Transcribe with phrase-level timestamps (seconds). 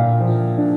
[0.00, 0.69] Música